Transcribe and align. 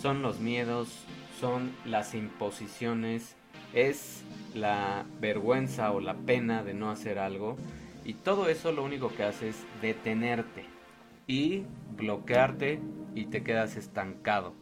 son 0.00 0.22
los 0.22 0.40
miedos, 0.40 0.88
son 1.40 1.72
las 1.84 2.14
imposiciones, 2.14 3.36
es 3.74 4.22
la 4.54 5.04
vergüenza 5.20 5.92
o 5.92 6.00
la 6.00 6.14
pena 6.14 6.62
de 6.62 6.74
no 6.74 6.90
hacer 6.90 7.18
algo. 7.18 7.56
Y 8.04 8.14
todo 8.14 8.48
eso 8.48 8.72
lo 8.72 8.84
único 8.84 9.08
que 9.14 9.24
hace 9.24 9.50
es 9.50 9.56
detenerte 9.82 10.64
y 11.26 11.64
bloquearte 11.96 12.80
y 13.14 13.26
te 13.26 13.42
quedas 13.42 13.76
estancado. 13.76 14.54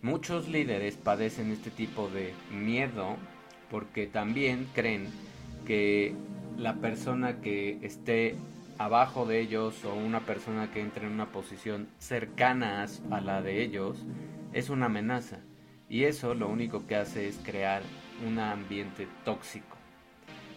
Muchos 0.00 0.48
líderes 0.48 0.96
padecen 0.96 1.52
este 1.52 1.70
tipo 1.70 2.08
de 2.08 2.34
miedo 2.50 3.16
porque 3.70 4.06
también 4.06 4.66
creen 4.74 5.06
que 5.66 6.14
la 6.58 6.74
persona 6.74 7.40
que 7.40 7.78
esté 7.82 8.34
abajo 8.78 9.26
de 9.26 9.40
ellos 9.40 9.84
o 9.84 9.94
una 9.94 10.20
persona 10.20 10.72
que 10.72 10.80
entre 10.80 11.06
en 11.06 11.12
una 11.12 11.26
posición 11.26 11.88
cercana 11.98 12.84
a 13.10 13.20
la 13.20 13.42
de 13.42 13.62
ellos 13.62 14.04
es 14.52 14.70
una 14.70 14.86
amenaza. 14.86 15.38
Y 15.88 16.04
eso 16.04 16.34
lo 16.34 16.48
único 16.48 16.86
que 16.86 16.96
hace 16.96 17.28
es 17.28 17.38
crear 17.44 17.82
un 18.26 18.38
ambiente 18.38 19.08
tóxico. 19.24 19.76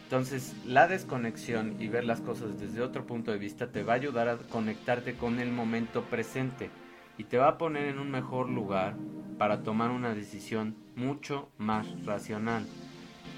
Entonces, 0.03 0.55
la 0.65 0.87
desconexión 0.87 1.75
y 1.79 1.87
ver 1.87 2.05
las 2.05 2.21
cosas 2.21 2.59
desde 2.59 2.81
otro 2.81 3.05
punto 3.07 3.31
de 3.31 3.39
vista 3.39 3.71
te 3.71 3.83
va 3.83 3.93
a 3.93 3.95
ayudar 3.97 4.29
a 4.29 4.37
conectarte 4.37 5.15
con 5.15 5.39
el 5.39 5.51
momento 5.51 6.03
presente 6.03 6.69
y 7.17 7.23
te 7.23 7.37
va 7.37 7.49
a 7.49 7.57
poner 7.57 7.85
en 7.87 7.97
un 7.97 8.11
mejor 8.11 8.49
lugar 8.49 8.95
para 9.37 9.63
tomar 9.63 9.89
una 9.91 10.13
decisión 10.13 10.75
mucho 10.95 11.49
más 11.57 11.87
racional. 12.05 12.65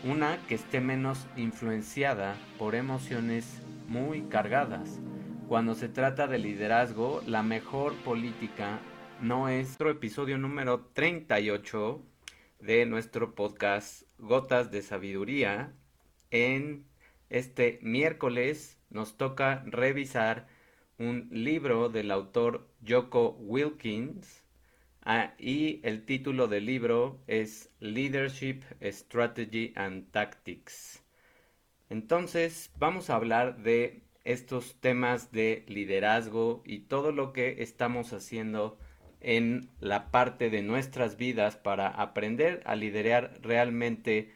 Una 0.04 0.38
que 0.48 0.56
esté 0.56 0.82
menos 0.82 1.26
influenciada 1.38 2.36
por 2.60 2.76
emociones 2.76 3.62
muy 3.88 4.24
cargadas. 4.24 5.00
Cuando 5.48 5.74
se 5.74 5.88
trata 5.88 6.28
de 6.28 6.38
liderazgo, 6.38 7.22
la 7.26 7.44
mejor 7.44 7.96
política 8.04 8.80
nuestro 9.22 9.90
episodio 9.90 10.38
número 10.38 10.92
38 10.94 12.06
de 12.60 12.86
nuestro 12.86 13.34
podcast 13.34 14.04
Gotas 14.20 14.70
de 14.70 14.82
Sabiduría. 14.82 15.74
En 16.30 16.86
este 17.30 17.80
miércoles 17.82 18.78
nos 18.90 19.18
toca 19.18 19.64
revisar 19.66 20.48
un 21.00 21.30
libro 21.32 21.90
del 21.90 22.12
autor 22.12 22.70
Joko 22.88 23.38
Wilkins 23.40 24.44
ah, 25.02 25.34
y 25.40 25.80
el 25.84 26.06
título 26.06 26.48
del 26.48 26.66
libro 26.66 27.24
es 27.28 27.72
Leadership 27.80 28.62
Strategy 28.82 29.74
and 29.76 30.12
Tactics. 30.12 31.04
Entonces 31.90 32.72
vamos 32.78 33.10
a 33.10 33.16
hablar 33.16 33.64
de 33.64 34.04
estos 34.26 34.80
temas 34.80 35.32
de 35.32 35.64
liderazgo 35.68 36.62
y 36.66 36.80
todo 36.82 37.12
lo 37.12 37.34
que 37.34 37.64
estamos 37.64 38.14
haciendo 38.14 38.78
en 39.28 39.70
la 39.82 40.10
parte 40.10 40.50
de 40.50 40.62
nuestras 40.62 41.18
vidas 41.18 41.58
para 41.58 41.90
aprender 41.90 42.64
a 42.66 42.76
liderar 42.78 43.38
realmente 43.42 44.32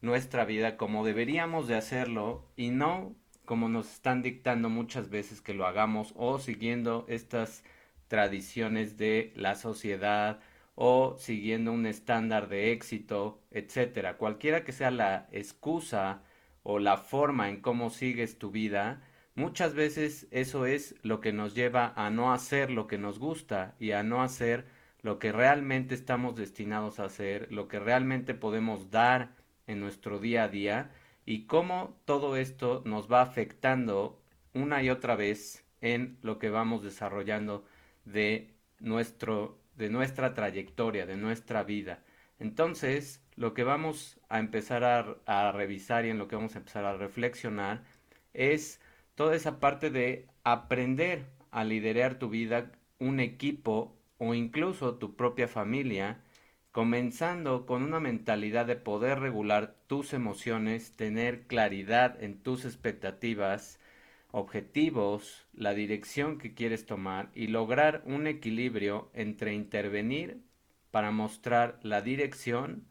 nuestra 0.00 0.44
vida 0.44 0.76
como 0.76 1.06
deberíamos 1.06 1.68
de 1.68 1.76
hacerlo 1.76 2.44
y 2.56 2.70
no 2.70 3.14
como 3.44 3.68
nos 3.68 3.92
están 3.92 4.22
dictando 4.22 4.68
muchas 4.68 5.08
veces 5.08 5.40
que 5.40 5.54
lo 5.54 5.68
hagamos 5.68 6.14
o 6.16 6.40
siguiendo 6.40 7.06
estas 7.08 7.62
tradiciones 8.08 8.96
de 8.96 9.32
la 9.36 9.54
sociedad 9.54 10.40
o 10.74 11.14
siguiendo 11.16 11.70
un 11.70 11.86
estándar 11.86 12.48
de 12.48 12.72
éxito, 12.72 13.40
etcétera. 13.52 14.16
Cualquiera 14.16 14.64
que 14.64 14.72
sea 14.72 14.90
la 14.90 15.28
excusa 15.30 16.22
o 16.64 16.80
la 16.80 16.96
forma 16.96 17.50
en 17.50 17.60
cómo 17.60 17.88
sigues 17.88 18.36
tu 18.36 18.50
vida, 18.50 19.00
muchas 19.34 19.74
veces 19.74 20.26
eso 20.30 20.66
es 20.66 20.94
lo 21.02 21.20
que 21.20 21.32
nos 21.32 21.54
lleva 21.54 21.92
a 21.96 22.10
no 22.10 22.32
hacer 22.32 22.70
lo 22.70 22.86
que 22.86 22.98
nos 22.98 23.18
gusta 23.18 23.74
y 23.78 23.92
a 23.92 24.02
no 24.02 24.22
hacer 24.22 24.66
lo 25.02 25.18
que 25.18 25.32
realmente 25.32 25.94
estamos 25.94 26.34
destinados 26.34 26.98
a 26.98 27.04
hacer, 27.04 27.52
lo 27.52 27.68
que 27.68 27.78
realmente 27.78 28.34
podemos 28.34 28.90
dar 28.90 29.34
en 29.66 29.80
nuestro 29.80 30.18
día 30.18 30.44
a 30.44 30.48
día 30.48 30.90
y 31.26 31.46
cómo 31.46 31.96
todo 32.04 32.36
esto 32.36 32.82
nos 32.84 33.10
va 33.10 33.22
afectando 33.22 34.20
una 34.54 34.82
y 34.82 34.90
otra 34.90 35.16
vez 35.16 35.64
en 35.80 36.18
lo 36.22 36.38
que 36.38 36.48
vamos 36.50 36.82
desarrollando 36.82 37.66
de 38.04 38.54
nuestro 38.80 39.58
de 39.76 39.90
nuestra 39.90 40.34
trayectoria, 40.34 41.04
de 41.04 41.16
nuestra 41.16 41.64
vida. 41.64 42.02
Entonces, 42.38 43.22
lo 43.36 43.54
que 43.54 43.64
vamos 43.64 44.20
a 44.28 44.38
empezar 44.38 44.84
a, 44.84 45.16
a, 45.26 45.52
revisar 45.52 46.06
y 46.06 46.10
en 46.10 46.18
lo 46.18 46.28
que 46.28 46.36
vamos 46.36 46.54
a 46.54 46.58
empezar 46.58 46.84
a 46.84 46.96
reflexionar 46.96 47.82
es 48.34 48.80
toda 49.14 49.36
esa 49.36 49.60
parte 49.60 49.90
de 49.90 50.28
aprender 50.44 51.26
a 51.50 51.64
liderar 51.64 52.18
tu 52.18 52.28
vida, 52.28 52.72
un 52.98 53.20
equipo 53.20 53.96
o 54.18 54.34
incluso 54.34 54.96
tu 54.96 55.16
propia 55.16 55.48
familia 55.48 56.22
comenzando 56.74 57.66
con 57.66 57.84
una 57.84 58.00
mentalidad 58.00 58.66
de 58.66 58.74
poder 58.74 59.20
regular 59.20 59.76
tus 59.86 60.12
emociones, 60.12 60.96
tener 60.96 61.46
claridad 61.46 62.20
en 62.20 62.42
tus 62.42 62.64
expectativas, 62.64 63.78
objetivos, 64.32 65.46
la 65.52 65.72
dirección 65.72 66.36
que 66.38 66.54
quieres 66.54 66.84
tomar 66.84 67.30
y 67.32 67.46
lograr 67.46 68.02
un 68.06 68.26
equilibrio 68.26 69.08
entre 69.14 69.54
intervenir 69.54 70.42
para 70.90 71.12
mostrar 71.12 71.78
la 71.82 72.02
dirección, 72.02 72.88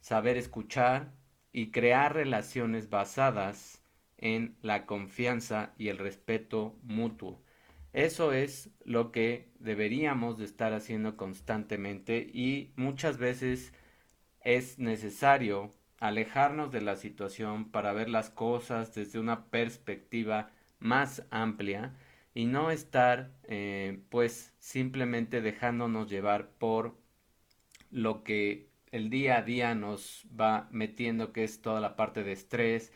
saber 0.00 0.36
escuchar 0.36 1.14
y 1.50 1.70
crear 1.70 2.14
relaciones 2.14 2.90
basadas 2.90 3.77
en 4.18 4.56
la 4.62 4.86
confianza 4.86 5.72
y 5.78 5.88
el 5.88 5.98
respeto 5.98 6.76
mutuo. 6.82 7.40
Eso 7.92 8.32
es 8.32 8.70
lo 8.84 9.12
que 9.12 9.50
deberíamos 9.58 10.38
de 10.38 10.44
estar 10.44 10.72
haciendo 10.74 11.16
constantemente 11.16 12.18
y 12.32 12.72
muchas 12.76 13.18
veces 13.18 13.72
es 14.42 14.78
necesario 14.78 15.72
alejarnos 15.98 16.70
de 16.70 16.80
la 16.80 16.96
situación 16.96 17.70
para 17.70 17.92
ver 17.92 18.08
las 18.08 18.30
cosas 18.30 18.94
desde 18.94 19.18
una 19.18 19.46
perspectiva 19.46 20.50
más 20.78 21.26
amplia 21.30 21.94
y 22.34 22.46
no 22.46 22.70
estar 22.70 23.32
eh, 23.44 24.00
pues 24.10 24.54
simplemente 24.60 25.40
dejándonos 25.40 26.08
llevar 26.08 26.50
por 26.50 26.96
lo 27.90 28.22
que 28.22 28.68
el 28.92 29.10
día 29.10 29.38
a 29.38 29.42
día 29.42 29.74
nos 29.74 30.26
va 30.38 30.68
metiendo 30.70 31.32
que 31.32 31.44
es 31.44 31.60
toda 31.60 31.80
la 31.80 31.96
parte 31.96 32.22
de 32.22 32.32
estrés, 32.32 32.92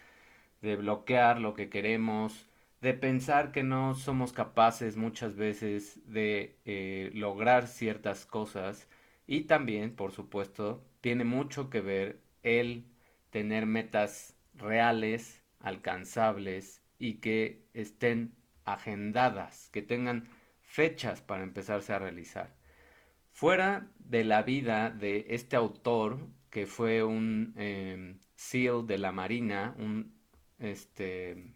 de 0.62 0.76
bloquear 0.76 1.40
lo 1.40 1.54
que 1.54 1.68
queremos, 1.68 2.48
de 2.80 2.94
pensar 2.94 3.52
que 3.52 3.62
no 3.62 3.94
somos 3.94 4.32
capaces 4.32 4.96
muchas 4.96 5.36
veces 5.36 6.00
de 6.06 6.56
eh, 6.64 7.10
lograr 7.14 7.66
ciertas 7.66 8.26
cosas 8.26 8.88
y 9.26 9.42
también, 9.42 9.94
por 9.94 10.12
supuesto, 10.12 10.84
tiene 11.00 11.24
mucho 11.24 11.70
que 11.70 11.80
ver 11.80 12.20
el 12.42 12.86
tener 13.30 13.66
metas 13.66 14.36
reales, 14.54 15.42
alcanzables 15.60 16.82
y 16.98 17.14
que 17.14 17.64
estén 17.74 18.34
agendadas, 18.64 19.68
que 19.72 19.82
tengan 19.82 20.28
fechas 20.60 21.20
para 21.22 21.42
empezarse 21.44 21.92
a 21.92 21.98
realizar. 21.98 22.54
Fuera 23.30 23.88
de 23.98 24.24
la 24.24 24.42
vida 24.42 24.90
de 24.90 25.26
este 25.30 25.56
autor, 25.56 26.18
que 26.50 26.66
fue 26.66 27.02
un 27.02 27.54
eh, 27.56 28.16
SEAL 28.34 28.86
de 28.86 28.98
la 28.98 29.12
Marina, 29.12 29.74
un 29.78 30.21
este 30.62 31.54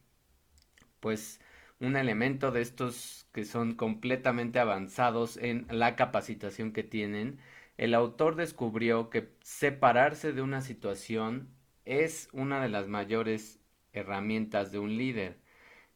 pues 1.00 1.40
un 1.80 1.96
elemento 1.96 2.50
de 2.50 2.62
estos 2.62 3.26
que 3.32 3.44
son 3.44 3.74
completamente 3.74 4.58
avanzados 4.58 5.36
en 5.36 5.66
la 5.70 5.94
capacitación 5.96 6.72
que 6.72 6.82
tienen, 6.82 7.38
el 7.76 7.94
autor 7.94 8.36
descubrió 8.36 9.10
que 9.10 9.30
separarse 9.42 10.32
de 10.32 10.42
una 10.42 10.62
situación 10.62 11.48
es 11.84 12.28
una 12.32 12.60
de 12.62 12.68
las 12.68 12.88
mayores 12.88 13.60
herramientas 13.92 14.72
de 14.72 14.78
un 14.78 14.96
líder. 14.96 15.38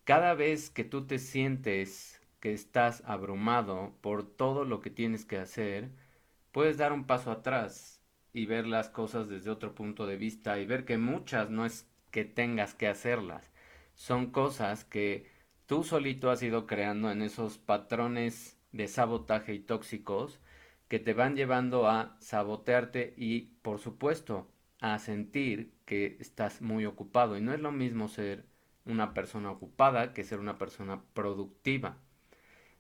Cada 0.05 0.35
vez 0.35 0.71
que 0.71 0.85
tú 0.85 1.07
te 1.07 1.19
sientes 1.19 2.21
que 2.41 2.53
estás 2.53 3.03
abrumado 3.07 3.95
por 4.01 4.25
todo 4.25 4.65
lo 4.65 4.81
que 4.81 4.91
tienes 4.91 5.25
que 5.25 5.39
hacer, 5.39 5.91
puedes 6.53 6.79
dar 6.79 6.93
un 6.93 7.07
paso 7.07 7.31
atrás 7.31 8.03
y 8.33 8.47
ver 8.47 8.67
las 8.67 8.89
cosas 8.91 9.29
desde 9.29 9.51
otro 9.51 9.75
punto 9.75 10.07
de 10.07 10.17
vista 10.17 10.59
y 10.59 10.67
ver 10.67 10.85
que 10.85 10.99
muchas 10.99 11.51
no 11.51 11.67
es 11.67 11.90
que 12.11 12.25
tengas 12.25 12.75
que 12.75 12.89
hacerlas, 12.89 13.51
son 13.95 14.31
cosas 14.31 14.85
que 14.85 15.31
tú 15.67 15.85
solito 15.85 16.31
has 16.31 16.43
ido 16.43 16.67
creando 16.67 17.11
en 17.11 17.23
esos 17.23 17.59
patrones 17.59 18.59
de 18.73 18.89
sabotaje 18.89 19.55
y 19.55 19.61
tóxicos 19.61 20.41
que 20.89 20.99
te 20.99 21.15
van 21.15 21.37
llevando 21.37 21.89
a 21.89 22.17
sabotearte 22.21 23.15
y, 23.17 23.53
por 23.63 23.79
supuesto, 23.79 24.51
a 24.81 24.99
sentir 24.99 25.73
que 25.85 26.17
estás 26.21 26.63
muy 26.63 26.87
ocupado. 26.87 27.37
Y 27.37 27.41
no 27.41 27.53
es 27.53 27.61
lo 27.61 27.71
mismo 27.73 28.09
ser 28.09 28.47
una 28.85 29.15
persona 29.15 29.51
ocupada 29.51 30.13
que 30.13 30.25
ser 30.25 30.41
una 30.41 30.59
persona 30.59 31.03
productiva. 31.13 31.99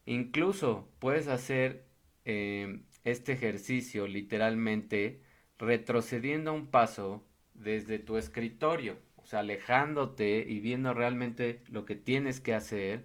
Incluso 0.06 0.88
puedes 0.99 1.29
hacer 1.29 1.87
eh, 2.25 2.82
este 3.05 3.32
ejercicio 3.32 4.06
literalmente 4.06 5.23
retrocediendo 5.59 6.53
un 6.53 6.67
paso 6.69 7.25
desde 7.55 7.99
tu 7.99 8.17
escritorio 8.17 8.99
alejándote 9.35 10.44
y 10.49 10.61
viendo 10.61 10.94
realmente 10.94 11.62
lo 11.69 11.85
que 11.85 11.97
tienes 11.97 12.41
que 12.41 12.55
hacer, 12.55 13.05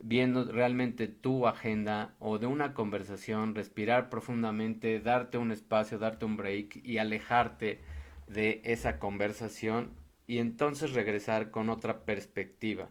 viendo 0.00 0.44
realmente 0.50 1.08
tu 1.08 1.46
agenda 1.46 2.14
o 2.18 2.38
de 2.38 2.46
una 2.46 2.74
conversación, 2.74 3.54
respirar 3.54 4.10
profundamente, 4.10 5.00
darte 5.00 5.38
un 5.38 5.50
espacio, 5.50 5.98
darte 5.98 6.24
un 6.24 6.36
break 6.36 6.80
y 6.84 6.98
alejarte 6.98 7.80
de 8.28 8.60
esa 8.64 8.98
conversación 8.98 9.90
y 10.26 10.38
entonces 10.38 10.92
regresar 10.92 11.50
con 11.50 11.70
otra 11.70 12.04
perspectiva. 12.04 12.90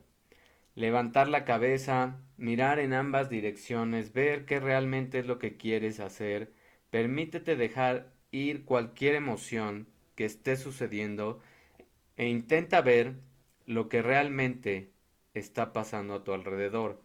Levantar 0.76 1.28
la 1.28 1.46
cabeza, 1.46 2.20
mirar 2.38 2.80
en 2.80 2.94
ambas 2.94 3.30
direcciones, 3.30 4.14
ver 4.14 4.46
qué 4.46 4.60
realmente 4.60 5.20
es 5.20 5.28
lo 5.28 5.40
que 5.40 5.58
quieres 5.58 6.00
hacer, 6.00 6.54
permítete 6.90 7.56
dejar 7.56 8.12
ir 8.32 8.66
cualquier 8.66 9.16
emoción 9.16 9.88
que 10.16 10.26
esté 10.26 10.56
sucediendo 10.56 11.40
e 12.18 12.28
intenta 12.28 12.81
ver 12.81 13.16
lo 13.66 13.90
que 13.90 14.02
realmente 14.02 14.92
está 15.34 15.72
pasando 15.72 16.16
a 16.16 16.24
tu 16.24 16.34
alrededor. 16.34 17.02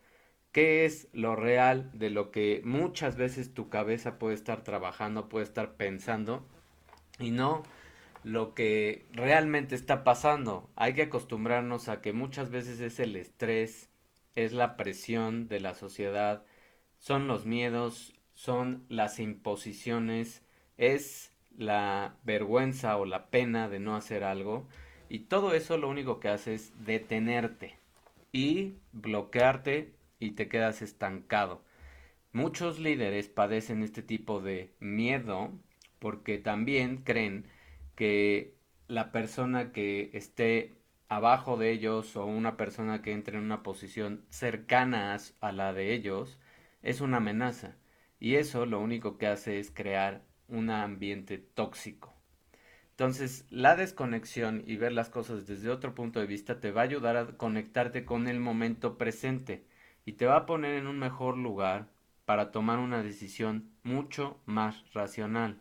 ¿Qué 0.52 0.84
es 0.84 1.08
lo 1.12 1.36
real 1.36 1.90
de 1.94 2.10
lo 2.10 2.30
que 2.30 2.62
muchas 2.64 3.16
veces 3.16 3.54
tu 3.54 3.68
cabeza 3.68 4.18
puede 4.18 4.34
estar 4.34 4.64
trabajando, 4.64 5.28
puede 5.28 5.44
estar 5.44 5.76
pensando 5.76 6.46
y 7.18 7.30
no 7.30 7.62
lo 8.24 8.54
que 8.54 9.06
realmente 9.12 9.74
está 9.74 10.04
pasando? 10.04 10.70
Hay 10.76 10.94
que 10.94 11.02
acostumbrarnos 11.02 11.88
a 11.88 12.00
que 12.00 12.12
muchas 12.12 12.50
veces 12.50 12.80
es 12.80 12.98
el 12.98 13.16
estrés, 13.16 13.90
es 14.34 14.52
la 14.52 14.76
presión 14.76 15.48
de 15.48 15.60
la 15.60 15.74
sociedad, 15.74 16.44
son 16.98 17.26
los 17.26 17.46
miedos, 17.46 18.14
son 18.34 18.84
las 18.88 19.20
imposiciones, 19.20 20.42
es 20.76 21.32
la 21.56 22.16
vergüenza 22.24 22.96
o 22.96 23.04
la 23.04 23.30
pena 23.30 23.68
de 23.68 23.80
no 23.80 23.96
hacer 23.96 24.24
algo 24.24 24.68
y 25.12 25.18
todo 25.18 25.52
eso 25.52 25.76
lo 25.76 25.90
único 25.90 26.20
que 26.20 26.28
hace 26.30 26.54
es 26.54 26.72
detenerte 26.86 27.76
y 28.32 28.76
bloquearte 28.92 29.92
y 30.18 30.30
te 30.30 30.48
quedas 30.48 30.80
estancado. 30.80 31.62
Muchos 32.32 32.78
líderes 32.78 33.28
padecen 33.28 33.82
este 33.82 34.02
tipo 34.02 34.40
de 34.40 34.72
miedo 34.80 35.52
porque 35.98 36.38
también 36.38 37.02
creen 37.04 37.46
que 37.94 38.54
la 38.88 39.12
persona 39.12 39.70
que 39.70 40.08
esté 40.14 40.72
abajo 41.10 41.58
de 41.58 41.72
ellos 41.72 42.16
o 42.16 42.24
una 42.24 42.56
persona 42.56 43.02
que 43.02 43.12
entre 43.12 43.36
en 43.36 43.44
una 43.44 43.62
posición 43.62 44.24
cercana 44.30 45.14
a 45.40 45.52
la 45.52 45.74
de 45.74 45.92
ellos 45.92 46.38
es 46.80 47.02
una 47.02 47.18
amenaza. 47.18 47.76
Y 48.18 48.36
eso 48.36 48.64
lo 48.64 48.80
único 48.80 49.18
que 49.18 49.26
hace 49.26 49.58
es 49.58 49.70
crear 49.70 50.22
un 50.48 50.70
ambiente 50.70 51.36
tóxico. 51.36 52.21
Entonces, 53.02 53.46
la 53.50 53.74
desconexión 53.74 54.62
y 54.64 54.76
ver 54.76 54.92
las 54.92 55.10
cosas 55.10 55.48
desde 55.48 55.70
otro 55.70 55.92
punto 55.92 56.20
de 56.20 56.26
vista 56.26 56.60
te 56.60 56.70
va 56.70 56.82
a 56.82 56.84
ayudar 56.84 57.16
a 57.16 57.26
conectarte 57.36 58.04
con 58.04 58.28
el 58.28 58.38
momento 58.38 58.96
presente 58.96 59.66
y 60.04 60.12
te 60.12 60.26
va 60.26 60.36
a 60.36 60.46
poner 60.46 60.76
en 60.76 60.86
un 60.86 61.00
mejor 61.00 61.36
lugar 61.36 61.88
para 62.26 62.52
tomar 62.52 62.78
una 62.78 63.02
decisión 63.02 63.72
mucho 63.82 64.40
más 64.46 64.84
racional. 64.94 65.58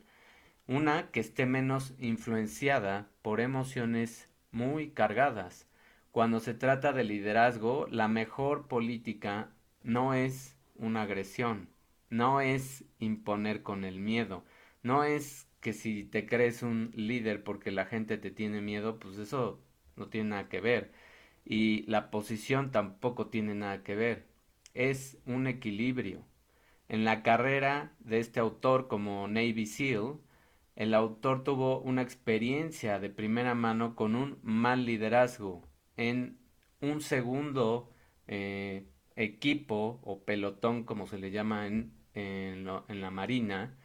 Una 0.68 1.10
que 1.10 1.20
esté 1.20 1.48
menos 1.48 1.96
influenciada 1.98 3.10
por 3.24 3.42
emociones 3.42 4.30
muy 4.52 4.92
cargadas. 4.92 5.68
Cuando 6.12 6.42
se 6.42 6.54
trata 6.54 6.94
de 6.94 7.06
liderazgo, 7.06 7.88
la 7.90 8.08
mejor 8.08 8.68
política 8.68 9.50
no 9.82 10.14
es 10.14 10.56
una 10.76 11.02
agresión, 11.02 11.70
no 12.12 12.40
es 12.40 12.86
imponer 13.00 13.64
con 13.64 13.84
el 13.84 14.00
miedo, 14.00 14.46
no 14.84 15.04
es 15.04 15.48
que 15.62 15.74
si 15.74 16.04
te 16.06 16.26
crees 16.28 16.64
un 16.64 16.92
líder 16.96 17.44
porque 17.44 17.72
la 17.72 17.86
gente 17.86 18.18
te 18.18 18.32
tiene 18.32 18.62
miedo, 18.62 19.00
pues 19.00 19.18
eso 19.18 19.62
no 19.96 20.10
tiene 20.10 20.32
nada 20.32 20.50
que 20.50 20.62
ver. 20.62 20.92
Y 21.46 21.84
la 21.90 22.12
posición 22.12 22.72
tampoco 22.72 23.28
tiene 23.30 23.56
nada 23.56 23.84
que 23.84 23.96
ver. 23.96 24.28
Es 24.74 25.20
un 25.26 25.48
equilibrio. 25.48 26.26
En 26.90 27.06
la 27.06 27.24
carrera 27.24 27.96
de 28.00 28.20
este 28.20 28.40
autor 28.40 28.88
como 28.88 29.28
Navy 29.28 29.66
SEAL, 29.66 30.20
el 30.76 30.94
autor 30.94 31.44
tuvo 31.44 31.80
una 31.82 32.02
experiencia 32.02 33.00
de 33.00 33.10
primera 33.10 33.56
mano 33.56 33.96
con 33.96 34.16
un 34.16 34.40
mal 34.44 34.86
liderazgo 34.86 35.68
en 35.98 36.40
un 36.82 37.02
segundo 37.02 37.92
eh, 38.28 38.88
equipo 39.16 40.00
o 40.04 40.24
pelotón, 40.26 40.84
como 40.84 41.08
se 41.08 41.18
le 41.20 41.32
llama 41.32 41.68
en, 41.68 41.94
en 42.14 42.66
la 43.02 43.12
marina, 43.12 43.78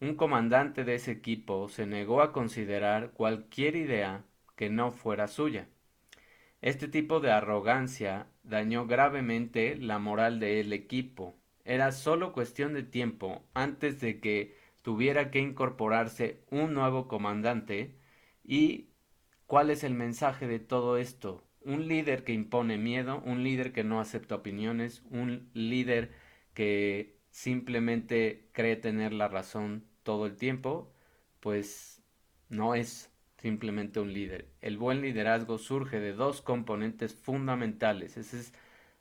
un 0.00 0.14
comandante 0.14 0.84
de 0.84 0.94
ese 0.96 1.12
equipo 1.12 1.68
se 1.68 1.86
negó 1.86 2.22
a 2.22 2.32
considerar 2.32 3.12
cualquier 3.12 3.76
idea 3.76 4.24
que 4.56 4.70
no 4.70 4.90
fuera 4.92 5.28
suya. 5.28 5.68
Este 6.62 6.88
tipo 6.88 7.20
de 7.20 7.30
arrogancia 7.32 8.28
dañó 8.42 8.86
gravemente 8.86 9.76
la 9.76 9.98
moral 9.98 10.40
del 10.40 10.72
equipo. 10.72 11.36
Era 11.64 11.92
solo 11.92 12.32
cuestión 12.32 12.74
de 12.74 12.82
tiempo 12.82 13.42
antes 13.54 14.00
de 14.00 14.20
que 14.20 14.56
tuviera 14.82 15.30
que 15.30 15.40
incorporarse 15.40 16.42
un 16.50 16.74
nuevo 16.74 17.08
comandante 17.08 17.96
y 18.44 18.88
¿cuál 19.46 19.70
es 19.70 19.84
el 19.84 19.94
mensaje 19.94 20.46
de 20.46 20.58
todo 20.60 20.96
esto? 20.98 21.44
Un 21.62 21.88
líder 21.88 22.24
que 22.24 22.32
impone 22.32 22.78
miedo, 22.78 23.22
un 23.24 23.42
líder 23.42 23.72
que 23.72 23.84
no 23.84 24.00
acepta 24.00 24.36
opiniones, 24.36 25.02
un 25.10 25.50
líder 25.54 26.12
que 26.54 27.15
simplemente 27.36 28.48
cree 28.52 28.76
tener 28.76 29.12
la 29.12 29.28
razón 29.28 29.84
todo 30.04 30.24
el 30.24 30.36
tiempo, 30.36 30.90
pues 31.40 32.02
no 32.48 32.74
es 32.74 33.12
simplemente 33.36 34.00
un 34.00 34.14
líder. 34.14 34.48
El 34.62 34.78
buen 34.78 35.02
liderazgo 35.02 35.58
surge 35.58 36.00
de 36.00 36.14
dos 36.14 36.40
componentes 36.40 37.14
fundamentales. 37.14 38.16
Esa 38.16 38.38
es 38.38 38.54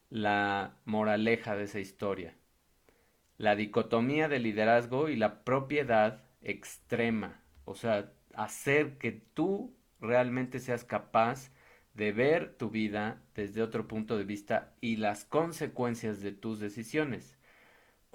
la 0.09 0.75
moraleja 0.83 1.55
de 1.55 1.63
esa 1.63 1.79
historia. 1.79 2.35
La 3.37 3.55
dicotomía 3.55 4.27
del 4.27 4.43
liderazgo 4.43 5.07
y 5.07 5.15
la 5.15 5.45
propiedad 5.45 6.25
extrema. 6.41 7.41
O 7.63 7.73
sea, 7.73 8.11
hacer 8.33 8.97
que 8.97 9.13
tú 9.13 9.73
realmente 10.01 10.59
seas 10.59 10.83
capaz 10.83 11.51
de 11.93 12.11
ver 12.11 12.57
tu 12.57 12.69
vida 12.69 13.23
desde 13.33 13.61
otro 13.61 13.87
punto 13.87 14.17
de 14.17 14.25
vista 14.25 14.75
y 14.81 14.97
las 14.97 15.23
consecuencias 15.23 16.21
de 16.21 16.33
tus 16.33 16.59
decisiones. 16.59 17.34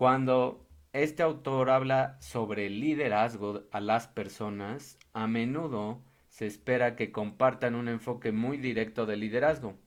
Cuando 0.00 0.66
este 0.94 1.22
autor 1.22 1.68
habla 1.68 2.16
sobre 2.22 2.70
liderazgo 2.70 3.64
a 3.70 3.80
las 3.80 4.08
personas, 4.08 4.98
a 5.12 5.26
menudo 5.26 6.02
se 6.30 6.46
espera 6.46 6.96
que 6.96 7.12
compartan 7.12 7.74
un 7.74 7.86
enfoque 7.86 8.32
muy 8.32 8.56
directo 8.56 9.04
de 9.04 9.18
liderazgo. 9.18 9.78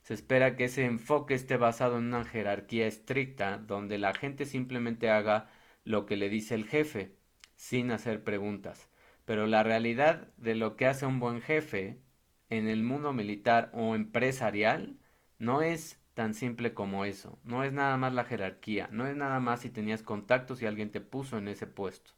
Se 0.00 0.14
espera 0.14 0.56
que 0.56 0.64
ese 0.64 0.86
enfoque 0.86 1.34
esté 1.34 1.58
basado 1.58 1.98
en 1.98 2.04
una 2.04 2.24
jerarquía 2.24 2.86
estricta 2.86 3.58
donde 3.58 3.98
la 3.98 4.14
gente 4.14 4.46
simplemente 4.46 5.10
haga 5.10 5.50
lo 5.84 6.06
que 6.06 6.16
le 6.16 6.30
dice 6.30 6.54
el 6.54 6.64
jefe, 6.64 7.14
sin 7.54 7.90
hacer 7.90 8.24
preguntas. 8.24 8.88
Pero 9.26 9.46
la 9.46 9.62
realidad 9.62 10.32
de 10.38 10.54
lo 10.54 10.76
que 10.76 10.86
hace 10.86 11.04
un 11.04 11.20
buen 11.20 11.42
jefe 11.42 12.00
en 12.48 12.66
el 12.66 12.82
mundo 12.82 13.12
militar 13.12 13.70
o 13.74 13.94
empresarial 13.94 14.96
no 15.38 15.60
es 15.60 15.99
tan 16.20 16.34
simple 16.34 16.74
como 16.74 17.06
eso. 17.06 17.38
No 17.44 17.64
es 17.64 17.72
nada 17.72 17.96
más 17.96 18.12
la 18.12 18.24
jerarquía, 18.24 18.90
no 18.92 19.06
es 19.06 19.16
nada 19.16 19.40
más 19.40 19.60
si 19.62 19.70
tenías 19.70 20.02
contactos 20.02 20.60
y 20.60 20.66
alguien 20.66 20.90
te 20.90 21.00
puso 21.00 21.38
en 21.38 21.48
ese 21.48 21.66
puesto. 21.66 22.10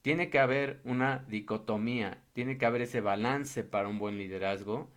Tiene 0.00 0.30
que 0.30 0.38
haber 0.38 0.80
una 0.84 1.18
dicotomía, 1.28 2.24
tiene 2.32 2.56
que 2.56 2.64
haber 2.64 2.80
ese 2.80 3.02
balance 3.02 3.62
para 3.62 3.88
un 3.88 3.98
buen 3.98 4.16
liderazgo 4.16 4.90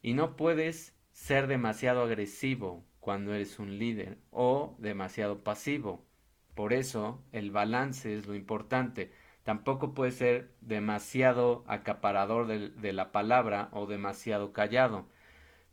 y 0.00 0.14
no 0.14 0.36
puedes 0.36 0.94
ser 1.10 1.48
demasiado 1.48 2.04
agresivo 2.04 2.84
cuando 3.00 3.34
eres 3.34 3.58
un 3.58 3.80
líder 3.80 4.16
o 4.30 4.76
demasiado 4.78 5.42
pasivo. 5.42 6.06
Por 6.54 6.72
eso 6.72 7.24
el 7.32 7.50
balance 7.50 8.16
es 8.16 8.28
lo 8.28 8.36
importante. 8.36 9.10
Tampoco 9.42 9.92
puede 9.92 10.12
ser 10.12 10.52
demasiado 10.60 11.64
acaparador 11.66 12.46
de, 12.46 12.68
de 12.68 12.92
la 12.92 13.10
palabra 13.10 13.70
o 13.72 13.86
demasiado 13.86 14.52
callado 14.52 15.08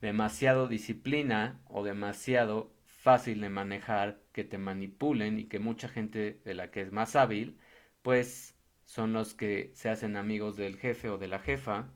demasiado 0.02 0.68
disciplina 0.68 1.62
o 1.66 1.84
demasiado 1.84 2.74
fácil 2.86 3.42
de 3.42 3.50
manejar, 3.50 4.22
que 4.34 4.44
te 4.44 4.58
manipulen 4.58 5.40
y 5.40 5.46
que 5.46 5.60
mucha 5.60 5.88
gente 5.88 6.42
de 6.46 6.54
la 6.54 6.72
que 6.72 6.82
es 6.82 6.92
más 6.92 7.16
hábil, 7.16 7.58
pues 8.02 8.56
son 8.86 9.14
los 9.14 9.34
que 9.34 9.72
se 9.74 9.90
hacen 9.90 10.16
amigos 10.18 10.58
del 10.58 10.78
jefe 10.78 11.10
o 11.10 11.18
de 11.18 11.28
la 11.28 11.40
jefa 11.40 11.92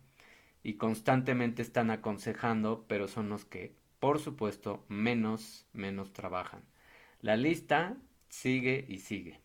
y 0.63 0.75
constantemente 0.75 1.61
están 1.61 1.91
aconsejando, 1.91 2.85
pero 2.87 3.07
son 3.07 3.29
los 3.29 3.45
que, 3.45 3.75
por 3.99 4.19
supuesto, 4.19 4.85
menos, 4.87 5.67
menos 5.73 6.13
trabajan. 6.13 6.63
La 7.19 7.35
lista 7.35 7.97
sigue 8.29 8.85
y 8.87 8.99
sigue. 8.99 9.41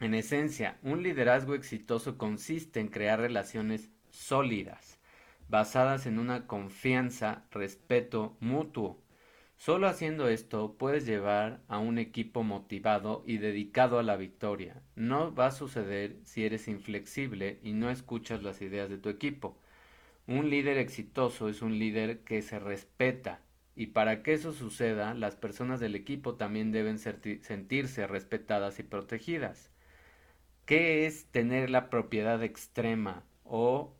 En 0.00 0.14
esencia, 0.14 0.78
un 0.82 1.02
liderazgo 1.02 1.54
exitoso 1.54 2.18
consiste 2.18 2.80
en 2.80 2.88
crear 2.88 3.20
relaciones 3.20 3.90
sólidas 4.10 4.97
basadas 5.48 6.06
en 6.06 6.18
una 6.18 6.46
confianza, 6.46 7.44
respeto 7.50 8.36
mutuo. 8.40 9.02
Solo 9.56 9.88
haciendo 9.88 10.28
esto 10.28 10.76
puedes 10.78 11.04
llevar 11.06 11.62
a 11.68 11.78
un 11.78 11.98
equipo 11.98 12.42
motivado 12.44 13.24
y 13.26 13.38
dedicado 13.38 13.98
a 13.98 14.02
la 14.02 14.16
victoria. 14.16 14.82
No 14.94 15.34
va 15.34 15.46
a 15.48 15.50
suceder 15.50 16.18
si 16.24 16.44
eres 16.44 16.68
inflexible 16.68 17.58
y 17.62 17.72
no 17.72 17.90
escuchas 17.90 18.42
las 18.42 18.62
ideas 18.62 18.88
de 18.88 18.98
tu 18.98 19.08
equipo. 19.08 19.58
Un 20.28 20.50
líder 20.50 20.78
exitoso 20.78 21.48
es 21.48 21.62
un 21.62 21.78
líder 21.78 22.20
que 22.24 22.42
se 22.42 22.58
respeta 22.60 23.42
Y 23.74 23.88
para 23.88 24.22
que 24.22 24.34
eso 24.34 24.52
suceda, 24.52 25.14
las 25.14 25.36
personas 25.36 25.80
del 25.80 25.94
equipo 25.96 26.36
también 26.36 26.72
deben 26.72 26.98
sentirse 26.98 28.06
respetadas 28.06 28.78
y 28.80 28.82
protegidas. 28.84 29.70
¿Qué 30.66 31.06
es 31.06 31.30
tener 31.32 31.70
la 31.70 31.90
propiedad 31.90 32.42
extrema 32.44 33.24
o 33.44 33.97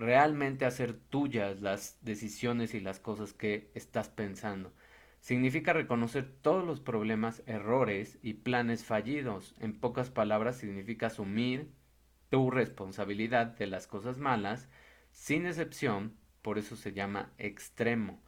realmente 0.00 0.64
hacer 0.64 0.94
tuyas 0.94 1.60
las 1.60 1.98
decisiones 2.02 2.74
y 2.74 2.80
las 2.80 2.98
cosas 2.98 3.32
que 3.32 3.70
estás 3.74 4.08
pensando? 4.08 4.72
Significa 5.20 5.74
reconocer 5.74 6.32
todos 6.40 6.64
los 6.64 6.80
problemas, 6.80 7.42
errores 7.46 8.18
y 8.22 8.34
planes 8.34 8.84
fallidos. 8.84 9.54
En 9.60 9.78
pocas 9.78 10.10
palabras, 10.10 10.56
significa 10.56 11.08
asumir 11.08 11.70
tu 12.30 12.50
responsabilidad 12.50 13.46
de 13.58 13.66
las 13.66 13.86
cosas 13.86 14.18
malas, 14.18 14.68
sin 15.12 15.46
excepción, 15.46 16.16
por 16.42 16.58
eso 16.58 16.76
se 16.76 16.92
llama 16.92 17.32
extremo. 17.36 18.22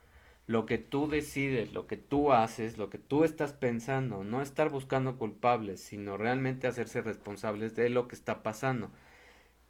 Lo 0.47 0.67
que 0.67 0.77
tú 0.77 1.09
decides, 1.09 1.73
lo 1.73 1.87
que 1.87 1.97
tú 1.97 2.33
haces, 2.33 2.77
lo 2.77 2.91
que 2.91 2.99
tú 2.99 3.25
estás 3.25 3.55
pensando, 3.55 4.25
no 4.25 4.43
estar 4.43 4.69
buscando 4.69 5.17
culpables, 5.17 5.81
sino 5.81 6.19
realmente 6.19 6.67
hacerse 6.67 7.01
responsables 7.01 7.75
de 7.77 7.89
lo 7.89 8.09
que 8.09 8.17
está 8.17 8.43
pasando. 8.43 8.91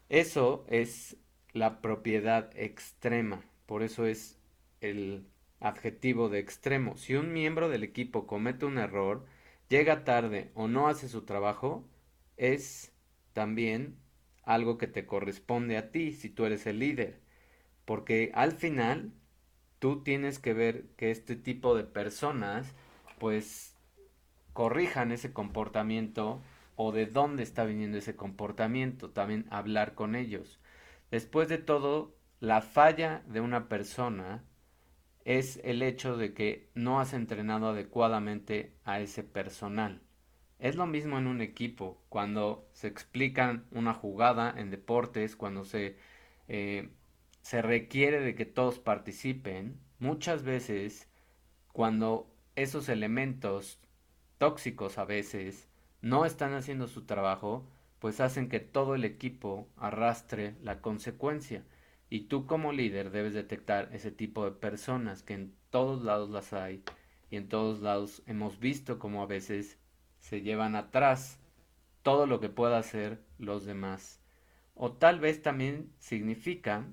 Eso 0.09 0.67
es 0.69 1.17
la 1.53 1.81
propiedad 1.81 2.51
extrema, 2.57 3.43
por 3.67 3.83
eso 3.83 4.07
es 4.07 4.39
el 4.81 5.27
adjetivo 5.61 6.29
de 6.29 6.39
extremo. 6.39 6.97
Si 6.97 7.15
un 7.15 7.33
miembro 7.33 7.69
del 7.69 7.85
equipo 7.85 8.27
comete 8.27 8.67
un 8.67 8.79
error, 8.79 9.25
llega 9.69 10.05
tarde 10.05 10.51
o 10.55 10.69
no 10.69 10.89
hace 10.89 11.09
su 11.09 11.23
trabajo, 11.23 11.85
es 12.37 12.93
también 13.33 13.97
algo 14.43 14.79
que 14.79 14.87
te 14.89 15.07
corresponde 15.07 15.77
a 15.77 15.91
ti 15.93 16.13
si 16.13 16.29
tú 16.29 16.45
eres 16.45 16.67
el 16.67 16.79
líder. 16.79 17.21
Porque 17.85 18.33
al 18.35 18.53
final 18.53 19.13
tú 19.79 20.03
tienes 20.03 20.39
que 20.39 20.55
ver 20.55 20.87
que 20.97 21.11
este 21.11 21.37
tipo 21.37 21.77
de 21.77 21.85
personas 21.85 22.75
pues 23.19 23.77
corrijan 24.53 25.13
ese 25.13 25.33
comportamiento 25.33 26.43
o 26.77 26.93
de 26.93 27.07
dónde 27.07 27.43
está 27.43 27.65
viniendo 27.65 27.99
ese 27.99 28.17
comportamiento, 28.17 29.11
también 29.11 29.47
hablar 29.51 29.95
con 29.95 30.15
ellos. 30.15 30.59
Después 31.13 31.51
de 31.51 31.59
todo, 31.59 32.17
la 32.41 32.63
falla 32.63 33.23
de 33.27 33.43
una 33.43 33.69
persona 33.69 34.43
es 35.27 35.61
el 35.63 35.83
hecho 35.83 36.17
de 36.17 36.33
que 36.33 36.71
no 36.75 37.01
has 37.01 37.13
entrenado 37.13 37.69
adecuadamente 37.69 38.73
a 38.85 38.99
ese 38.99 39.23
personal. 39.23 40.01
Es 40.59 40.75
lo 40.75 40.87
mismo 40.87 41.19
en 41.19 41.27
un 41.27 41.43
equipo, 41.43 42.03
cuando 42.09 42.67
se 42.73 42.89
explican 42.89 43.67
una 43.73 43.93
jugada 43.93 44.55
en 44.57 44.71
deportes, 44.71 45.37
cuando 45.37 45.67
se, 45.67 45.99
eh, 46.49 46.89
se 47.43 47.61
requiere 47.61 48.21
de 48.21 48.35
que 48.35 48.47
todos 48.47 48.79
participen, 48.79 49.79
muchas 49.99 50.45
veces 50.45 51.11
cuando 51.75 52.35
esos 52.57 52.89
elementos 52.89 53.79
tóxicos 54.39 54.97
a 54.97 55.05
veces 55.05 55.69
no 56.01 56.25
están 56.25 56.55
haciendo 56.55 56.89
su 56.89 57.05
trabajo, 57.05 57.69
pues 58.03 58.19
hacen 58.19 58.49
que 58.49 58.59
todo 58.59 58.97
el 58.97 59.05
equipo 59.05 59.69
arrastre 59.77 60.57
la 60.61 60.81
consecuencia. 60.81 61.63
Y 62.11 62.23
tú 62.23 62.47
como 62.47 62.73
líder 62.73 63.13
debes 63.13 63.33
detectar 63.33 63.91
ese 63.93 64.11
tipo 64.11 64.45
de 64.45 64.51
personas 64.51 65.23
que 65.23 65.35
en 65.35 65.55
todos 65.71 66.03
lados 66.03 66.29
las 66.29 66.53
hay 66.53 66.83
y 67.31 67.37
en 67.37 67.49
todos 67.49 67.81
lados 67.81 68.25
hemos 68.27 68.59
visto 68.59 68.99
como 68.99 69.23
a 69.23 69.27
veces 69.27 69.79
se 70.19 70.43
llevan 70.43 70.75
atrás 70.75 71.39
todo 72.03 72.27
lo 72.27 72.41
que 72.41 72.49
pueda 72.49 72.77
hacer 72.77 73.23
los 73.39 73.67
demás. 73.67 74.21
O 74.75 74.91
tal 74.91 75.21
vez 75.21 75.41
también 75.41 75.93
significa 76.01 76.85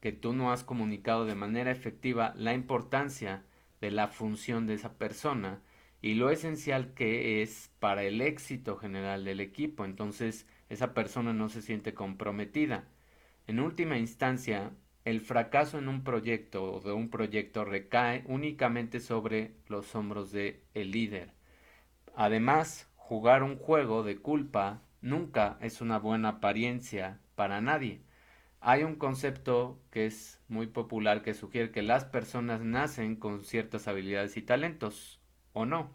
que 0.00 0.10
tú 0.10 0.32
no 0.32 0.50
has 0.50 0.64
comunicado 0.64 1.26
de 1.26 1.36
manera 1.36 1.70
efectiva 1.70 2.34
la 2.36 2.54
importancia 2.54 3.44
de 3.80 3.92
la 3.92 4.08
función 4.08 4.66
de 4.66 4.74
esa 4.74 4.94
persona 4.98 5.62
y 6.02 6.14
lo 6.14 6.30
esencial 6.30 6.92
que 6.92 7.40
es 7.40 7.70
para 7.78 8.02
el 8.02 8.20
éxito 8.20 8.76
general 8.76 9.24
del 9.24 9.38
equipo. 9.38 9.84
Entonces 9.84 10.44
esa 10.68 10.94
persona 10.94 11.32
no 11.32 11.48
se 11.48 11.62
siente 11.62 11.94
comprometida. 11.94 12.84
En 13.46 13.60
última 13.60 13.98
instancia, 13.98 14.72
el 15.04 15.20
fracaso 15.20 15.78
en 15.78 15.88
un 15.88 16.02
proyecto 16.02 16.72
o 16.72 16.80
de 16.80 16.92
un 16.92 17.10
proyecto 17.10 17.64
recae 17.64 18.24
únicamente 18.26 19.00
sobre 19.00 19.54
los 19.68 19.94
hombros 19.94 20.32
del 20.32 20.60
el 20.74 20.90
líder. 20.90 21.32
Además, 22.16 22.90
jugar 22.96 23.42
un 23.42 23.56
juego 23.56 24.02
de 24.02 24.18
culpa 24.18 24.82
nunca 25.00 25.58
es 25.60 25.80
una 25.80 25.98
buena 25.98 26.28
apariencia 26.30 27.20
para 27.36 27.60
nadie. 27.60 28.00
Hay 28.60 28.82
un 28.82 28.96
concepto 28.96 29.78
que 29.92 30.06
es 30.06 30.40
muy 30.48 30.66
popular 30.66 31.22
que 31.22 31.34
sugiere 31.34 31.70
que 31.70 31.82
las 31.82 32.04
personas 32.04 32.62
nacen 32.62 33.14
con 33.14 33.44
ciertas 33.44 33.86
habilidades 33.86 34.36
y 34.36 34.42
talentos, 34.42 35.20
o 35.52 35.66
no. 35.66 35.90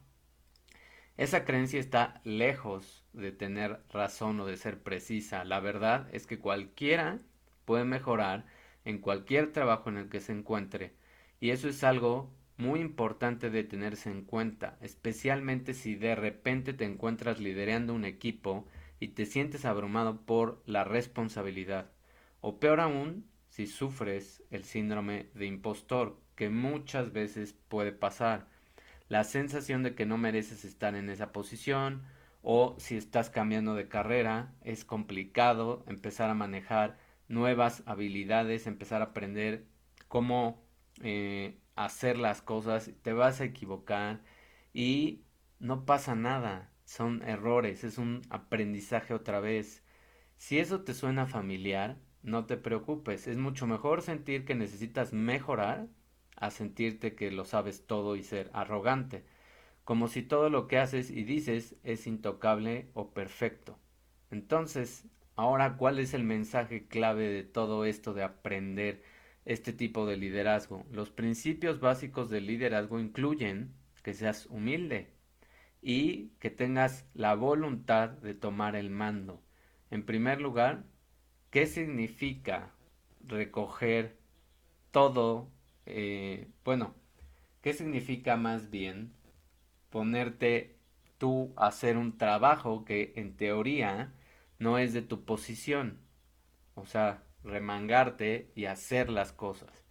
Esa 1.17 1.43
creencia 1.43 1.79
está 1.79 2.21
lejos 2.23 3.00
de 3.13 3.31
tener 3.31 3.81
razón 3.91 4.39
o 4.39 4.45
de 4.45 4.57
ser 4.57 4.81
precisa. 4.81 5.43
La 5.43 5.59
verdad 5.59 6.07
es 6.11 6.27
que 6.27 6.39
cualquiera 6.39 7.19
puede 7.65 7.85
mejorar 7.85 8.45
en 8.85 8.99
cualquier 8.99 9.51
trabajo 9.51 9.89
en 9.89 9.97
el 9.97 10.09
que 10.09 10.19
se 10.19 10.31
encuentre. 10.31 10.93
Y 11.39 11.49
eso 11.49 11.67
es 11.67 11.83
algo 11.83 12.31
muy 12.57 12.79
importante 12.79 13.49
de 13.49 13.63
tenerse 13.63 14.11
en 14.11 14.23
cuenta, 14.23 14.77
especialmente 14.81 15.73
si 15.73 15.95
de 15.95 16.15
repente 16.15 16.73
te 16.73 16.85
encuentras 16.85 17.39
liderando 17.39 17.93
un 17.93 18.05
equipo 18.05 18.67
y 18.99 19.09
te 19.09 19.25
sientes 19.25 19.65
abrumado 19.65 20.21
por 20.21 20.61
la 20.65 20.83
responsabilidad. 20.83 21.89
O 22.39 22.59
peor 22.59 22.79
aún, 22.79 23.25
si 23.49 23.65
sufres 23.65 24.43
el 24.51 24.63
síndrome 24.63 25.29
de 25.33 25.47
impostor, 25.47 26.19
que 26.35 26.49
muchas 26.49 27.11
veces 27.11 27.55
puede 27.67 27.91
pasar. 27.91 28.47
La 29.09 29.23
sensación 29.23 29.83
de 29.83 29.95
que 29.95 30.05
no 30.05 30.17
mereces 30.17 30.63
estar 30.63 30.95
en 30.95 31.09
esa 31.09 31.31
posición, 31.31 32.03
o 32.41 32.75
si 32.79 32.97
estás 32.97 33.29
cambiando 33.29 33.75
de 33.75 33.87
carrera, 33.87 34.53
es 34.61 34.85
complicado 34.85 35.83
empezar 35.87 36.29
a 36.29 36.35
manejar 36.35 36.97
nuevas 37.27 37.83
habilidades, 37.85 38.67
empezar 38.67 39.01
a 39.01 39.05
aprender 39.05 39.67
cómo 40.07 40.63
eh, 41.01 41.59
hacer 41.75 42.17
las 42.17 42.41
cosas, 42.41 42.91
te 43.01 43.13
vas 43.13 43.41
a 43.41 43.45
equivocar 43.45 44.21
y 44.73 45.23
no 45.59 45.85
pasa 45.85 46.15
nada, 46.15 46.71
son 46.85 47.21
errores, 47.23 47.83
es 47.83 47.97
un 47.97 48.21
aprendizaje 48.29 49.13
otra 49.13 49.39
vez. 49.39 49.83
Si 50.37 50.59
eso 50.59 50.81
te 50.83 50.93
suena 50.93 51.27
familiar, 51.27 51.97
no 52.23 52.45
te 52.45 52.57
preocupes, 52.57 53.27
es 53.27 53.37
mucho 53.37 53.67
mejor 53.67 54.01
sentir 54.01 54.45
que 54.45 54.55
necesitas 54.55 55.13
mejorar 55.13 55.87
a 56.35 56.51
sentirte 56.51 57.15
que 57.15 57.31
lo 57.31 57.45
sabes 57.45 57.85
todo 57.87 58.15
y 58.15 58.23
ser 58.23 58.49
arrogante, 58.53 59.25
como 59.83 60.07
si 60.07 60.23
todo 60.23 60.49
lo 60.49 60.67
que 60.67 60.77
haces 60.77 61.11
y 61.11 61.23
dices 61.23 61.75
es 61.83 62.07
intocable 62.07 62.89
o 62.93 63.13
perfecto. 63.13 63.79
Entonces, 64.29 65.05
Ahora, 65.35 65.75
¿cuál 65.77 65.97
es 65.99 66.13
el 66.13 66.23
mensaje 66.23 66.87
clave 66.87 67.27
de 67.27 67.43
todo 67.43 67.85
esto 67.85 68.13
de 68.13 68.23
aprender 68.23 69.03
este 69.45 69.73
tipo 69.73 70.05
de 70.05 70.15
liderazgo? 70.17 70.85
Los 70.91 71.09
principios 71.09 71.79
básicos 71.79 72.29
del 72.29 72.45
liderazgo 72.45 72.99
incluyen 72.99 73.73
que 74.03 74.13
seas 74.13 74.45
humilde 74.47 75.13
y 75.81 76.29
que 76.39 76.49
tengas 76.51 77.07
la 77.15 77.33
voluntad 77.35 78.09
de 78.09 78.35
tomar 78.35 78.75
el 78.75 78.89
mando. 78.91 79.41
En 79.89 80.05
primer 80.05 80.41
lugar, 80.41 80.83
¿qué 81.49 81.65
significa 81.65 82.71
recoger 83.25 84.17
todo? 84.91 85.49
Eh, 85.87 86.49
bueno, 86.63 86.93
¿qué 87.61 87.73
significa 87.73 88.37
más 88.37 88.69
bien 88.69 89.13
ponerte 89.91 90.77
tú 91.19 91.53
a 91.55 91.67
hacer 91.67 91.97
un 91.97 92.17
trabajo 92.17 92.83
que 92.85 93.13
en 93.15 93.35
teoría 93.37 94.13
no 94.57 94.79
es 94.79 94.93
de 94.93 95.03
tu 95.03 95.25
posición. 95.25 95.99
O 96.75 96.85
sea, 96.87 97.23
remangarte 97.43 98.51
y 98.55 98.65
hacer 98.65 99.09
las 99.09 99.31
cosas. 99.33 99.85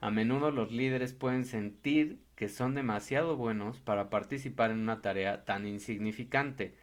A 0.00 0.10
menudo 0.10 0.50
los 0.50 0.70
líderes 0.72 1.14
pueden 1.14 1.46
sentir 1.46 2.20
que 2.36 2.48
son 2.48 2.74
demasiado 2.74 3.36
buenos 3.36 3.80
para 3.80 4.10
participar 4.10 4.70
en 4.70 4.80
una 4.80 5.00
tarea 5.00 5.44
tan 5.44 5.66
insignificante. 5.66 6.76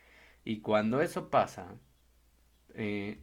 Y 0.43 0.61
cuando 0.61 1.01
eso 1.01 1.29
pasa, 1.29 1.75
eh, 2.73 3.19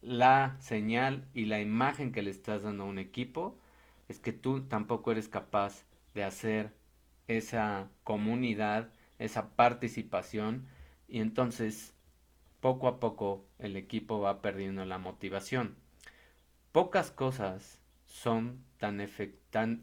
la 0.00 0.56
señal 0.60 1.28
y 1.34 1.44
la 1.46 1.60
imagen 1.60 2.12
que 2.12 2.22
le 2.22 2.30
estás 2.30 2.62
dando 2.62 2.84
a 2.84 2.86
un 2.86 2.98
equipo 2.98 3.58
es 4.08 4.18
que 4.18 4.32
tú 4.32 4.62
tampoco 4.66 5.12
eres 5.12 5.28
capaz 5.28 5.84
de 6.14 6.24
hacer 6.24 6.72
esa 7.28 7.88
comunidad, 8.04 8.90
esa 9.18 9.50
participación 9.56 10.66
y 11.08 11.20
entonces 11.20 11.94
poco 12.60 12.88
a 12.88 13.00
poco 13.00 13.46
el 13.58 13.76
equipo 13.76 14.20
va 14.20 14.42
perdiendo 14.42 14.84
la 14.84 14.98
motivación. 14.98 15.76
Pocas 16.72 17.10
cosas 17.10 17.80
son 18.06 18.64
tan, 18.78 19.00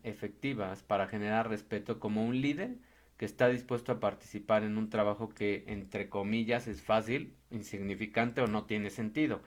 efectivas 0.04 0.84
para 0.84 1.08
generar 1.08 1.50
respeto 1.50 2.00
como 2.00 2.26
un 2.26 2.42
líder 2.42 2.78
que 3.18 3.26
está 3.26 3.48
dispuesto 3.48 3.92
a 3.92 4.00
participar 4.00 4.64
en 4.64 4.78
un 4.78 4.90
trabajo 4.90 5.30
que, 5.30 5.64
entre 5.68 6.10
comillas, 6.10 6.68
es 6.68 6.82
fácil, 6.82 7.36
insignificante 7.52 8.42
o 8.42 8.48
no 8.48 8.66
tiene 8.66 8.90
sentido. 8.90 9.42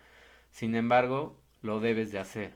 Sin 0.50 0.75
embargo, 0.75 1.41
lo 1.62 1.81
debes 1.81 2.12
de 2.12 2.19
hacer. 2.19 2.55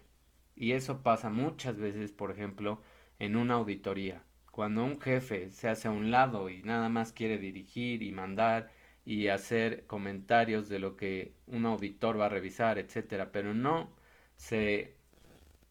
Y 0.57 0.73
eso 0.73 1.03
pasa 1.03 1.31
muchas 1.31 1.77
veces, 1.77 2.13
por 2.13 2.31
ejemplo, 2.31 2.81
en 3.19 3.37
una 3.37 3.55
auditoría. 3.55 4.23
Cuando 4.51 4.85
un 4.85 5.01
jefe 5.01 5.51
se 5.51 5.69
hace 5.69 5.89
a 5.89 5.93
un 5.93 6.11
lado 6.11 6.51
y 6.51 6.63
nada 6.63 6.89
más 6.89 7.13
quiere 7.13 7.39
dirigir 7.39 8.03
y 8.03 8.13
mandar 8.13 8.71
y 9.05 9.29
hacer 9.29 9.87
comentarios 9.87 10.69
de 10.69 10.79
lo 10.79 10.97
que 10.97 11.33
un 11.47 11.67
auditor 11.67 12.19
va 12.21 12.27
a 12.27 12.31
revisar, 12.31 12.79
etcétera, 12.79 13.33
pero 13.33 13.55
no 13.55 13.91
se 14.37 14.95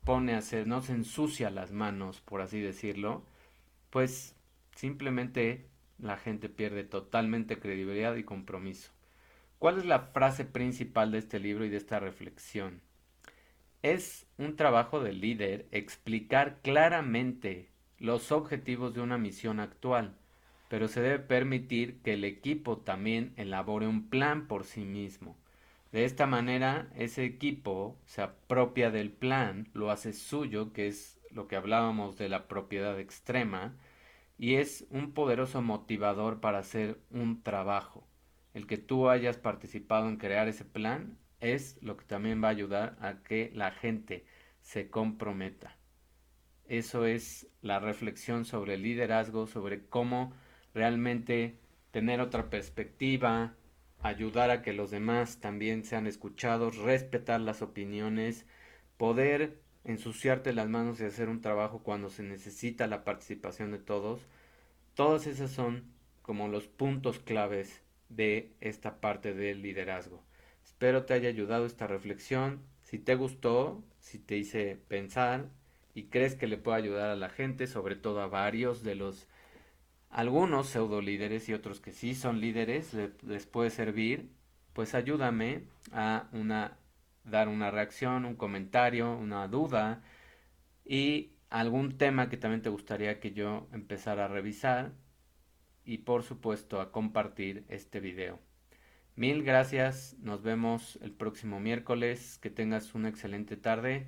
pone 0.03 0.33
a 0.33 0.39
hacer, 0.39 0.67
no 0.67 0.81
se 0.81 0.93
ensucia 0.93 1.49
las 1.49 1.71
manos, 1.71 2.21
por 2.21 2.41
así 2.41 2.59
decirlo, 2.59 3.23
pues 3.89 4.35
simplemente 4.75 5.67
la 5.99 6.17
gente 6.17 6.49
pierde 6.49 6.83
totalmente 6.83 7.59
credibilidad 7.59 8.15
y 8.15 8.23
compromiso. 8.23 8.91
¿Cuál 9.59 9.77
es 9.77 9.85
la 9.85 9.99
frase 9.99 10.45
principal 10.45 11.11
de 11.11 11.17
este 11.17 11.39
libro 11.39 11.65
y 11.65 11.69
de 11.69 11.77
esta 11.77 11.99
reflexión? 11.99 12.81
Es 13.81 14.25
un 14.37 14.55
trabajo 14.55 15.01
del 15.01 15.21
líder 15.21 15.67
explicar 15.71 16.59
claramente 16.61 17.69
los 17.99 18.31
objetivos 18.31 18.93
de 18.93 19.01
una 19.01 19.17
misión 19.17 19.59
actual, 19.59 20.15
pero 20.69 20.87
se 20.87 21.01
debe 21.01 21.19
permitir 21.19 22.01
que 22.01 22.13
el 22.13 22.23
equipo 22.23 22.77
también 22.77 23.33
elabore 23.35 23.87
un 23.87 24.09
plan 24.09 24.47
por 24.47 24.63
sí 24.63 24.85
mismo. 24.85 25.37
De 25.91 26.05
esta 26.05 26.27
manera, 26.27 26.87
ese 26.95 27.25
equipo 27.25 27.97
se 28.05 28.21
apropia 28.21 28.91
del 28.91 29.11
plan, 29.11 29.69
lo 29.73 29.89
hace 29.89 30.13
suyo, 30.13 30.71
que 30.71 30.87
es 30.87 31.19
lo 31.31 31.47
que 31.47 31.55
hablábamos 31.55 32.17
de 32.17 32.29
la 32.29 32.47
propiedad 32.47 32.99
extrema, 32.99 33.75
y 34.37 34.55
es 34.55 34.85
un 34.91 35.13
poderoso 35.13 35.61
motivador 35.61 36.39
para 36.39 36.59
hacer 36.59 36.99
un 37.09 37.41
trabajo. 37.41 38.07
El 38.53 38.67
que 38.67 38.77
tú 38.77 39.09
hayas 39.09 39.37
participado 39.37 40.07
en 40.07 40.17
crear 40.17 40.47
ese 40.47 40.65
plan 40.65 41.17
es 41.39 41.77
lo 41.81 41.97
que 41.97 42.05
también 42.05 42.43
va 42.43 42.47
a 42.49 42.51
ayudar 42.51 42.97
a 43.01 43.23
que 43.23 43.51
la 43.53 43.71
gente 43.71 44.25
se 44.61 44.89
comprometa. 44.89 45.78
Eso 46.69 47.07
es 47.07 47.47
la 47.63 47.79
reflexión 47.79 48.45
sobre 48.45 48.75
el 48.75 48.83
liderazgo, 48.83 49.47
sobre 49.47 49.87
cómo 49.87 50.33
realmente 50.75 51.57
tener 51.89 52.21
otra 52.21 52.51
perspectiva, 52.51 53.55
ayudar 54.01 54.51
a 54.51 54.61
que 54.61 54.71
los 54.73 54.91
demás 54.91 55.39
también 55.39 55.83
sean 55.83 56.05
escuchados, 56.05 56.77
respetar 56.77 57.41
las 57.41 57.63
opiniones, 57.63 58.45
poder 58.97 59.59
ensuciarte 59.83 60.53
las 60.53 60.69
manos 60.69 61.01
y 61.01 61.05
hacer 61.05 61.27
un 61.27 61.41
trabajo 61.41 61.81
cuando 61.81 62.11
se 62.11 62.21
necesita 62.21 62.85
la 62.85 63.03
participación 63.03 63.71
de 63.71 63.79
todos. 63.79 64.21
Todas 64.93 65.25
esas 65.25 65.49
son 65.49 65.85
como 66.21 66.49
los 66.49 66.67
puntos 66.67 67.17
claves 67.17 67.81
de 68.09 68.53
esta 68.61 69.01
parte 69.01 69.33
del 69.33 69.63
liderazgo. 69.63 70.21
Espero 70.63 71.05
te 71.05 71.15
haya 71.15 71.29
ayudado 71.29 71.65
esta 71.65 71.87
reflexión. 71.87 72.61
Si 72.83 72.99
te 72.99 73.15
gustó, 73.15 73.83
si 74.01 74.19
te 74.19 74.37
hice 74.37 74.77
pensar 74.87 75.49
y 75.93 76.03
crees 76.05 76.35
que 76.35 76.47
le 76.47 76.57
puede 76.57 76.77
ayudar 76.77 77.09
a 77.09 77.15
la 77.15 77.29
gente, 77.29 77.67
sobre 77.67 77.95
todo 77.95 78.21
a 78.21 78.27
varios 78.27 78.83
de 78.83 78.95
los 78.95 79.27
algunos 80.09 80.67
pseudo 80.67 81.01
líderes 81.01 81.49
y 81.49 81.53
otros 81.53 81.79
que 81.79 81.91
sí 81.91 82.15
son 82.15 82.41
líderes, 82.41 82.95
les 83.21 83.45
puede 83.45 83.69
servir, 83.69 84.31
pues 84.73 84.95
ayúdame 84.95 85.65
a 85.91 86.29
una 86.31 86.77
dar 87.23 87.47
una 87.47 87.71
reacción, 87.71 88.25
un 88.25 88.35
comentario, 88.35 89.15
una 89.15 89.47
duda 89.47 90.01
y 90.85 91.33
algún 91.49 91.97
tema 91.97 92.29
que 92.29 92.37
también 92.37 92.61
te 92.61 92.69
gustaría 92.69 93.19
que 93.19 93.31
yo 93.31 93.67
empezara 93.71 94.25
a 94.25 94.27
revisar 94.27 94.93
y 95.85 95.99
por 95.99 96.23
supuesto 96.23 96.81
a 96.81 96.91
compartir 96.91 97.65
este 97.69 97.99
video. 97.99 98.39
Mil 99.15 99.43
gracias, 99.43 100.15
nos 100.19 100.41
vemos 100.43 100.97
el 101.01 101.11
próximo 101.11 101.59
miércoles, 101.59 102.37
que 102.37 102.49
tengas 102.49 102.95
una 102.95 103.09
excelente 103.09 103.57
tarde, 103.57 104.07